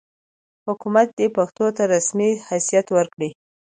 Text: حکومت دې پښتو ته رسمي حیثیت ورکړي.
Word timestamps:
حکومت 0.67 1.07
دې 1.17 1.27
پښتو 1.37 1.65
ته 1.75 1.83
رسمي 1.93 2.31
حیثیت 2.47 2.87
ورکړي. 2.93 3.29